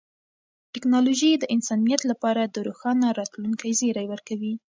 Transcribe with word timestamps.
ټیکنالوژي 0.73 1.31
د 1.37 1.43
انسانیت 1.55 2.01
لپاره 2.11 2.41
د 2.45 2.57
روښانه 2.67 3.07
راتلونکي 3.19 3.69
زیری 3.79 4.05
ورکوي. 4.09 4.53